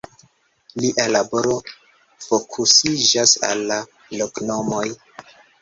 [0.85, 1.57] Lia laboro
[2.29, 3.79] fokusiĝas al la
[4.23, 4.85] loknomoj.